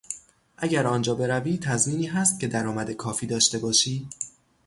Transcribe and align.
اگر 0.57 0.87
آنجا 0.87 1.15
بروی، 1.15 1.57
تضمینی 1.57 2.05
هست 2.07 2.39
که 2.39 2.47
درآمد 2.47 2.91
کافی 2.91 3.27
داشته 3.27 3.57
باشی؟ 3.57 4.07